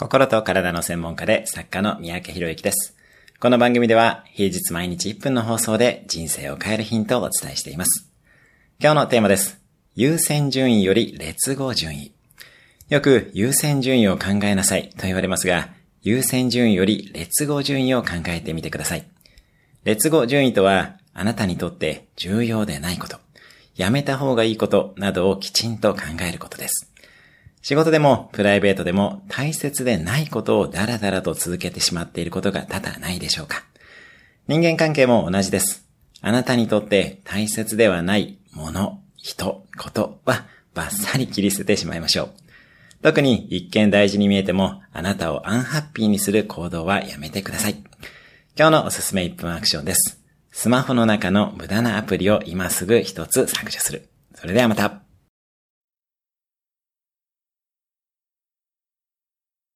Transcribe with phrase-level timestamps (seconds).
[0.00, 2.96] 心と体の専門家で作家の三宅博之です。
[3.38, 8.10] この番組では平日毎日1分の放送で人生を変えるヒントをお伝えしています。
[8.80, 9.60] 今日のテーマです。
[9.94, 12.14] 優先順位より劣後順位。
[12.88, 15.68] よく優先順位を考えなさいと言われますが、
[16.00, 19.06] 優先順位より劣後順位を考えてみてください。
[19.84, 23.18] 劣後順位とは、あなたにとって重要でないこと、
[23.76, 26.89] やめた方がいいことなどをきちんと考えることです。
[27.62, 33.64] 仕事でもプライベートでも大切でないことをダラダラと続けてしまっていることが多々ないでしょうか。
[34.48, 35.86] 人間関係も同じです。
[36.22, 42.30] あなたにとって大切ではないもの、人、ことはバッサリ切り捨ててしまいましょう。
[43.02, 47.82] 特に一見大事に見えてもあなたをアンハッピーにする行動はやめてください。
[48.56, 50.20] 今日のおすすめ1分アクションです。
[50.50, 54.08] スマホの中の無駄なアプリを今すぐ一つ削除する。
[54.34, 55.09] それではまた。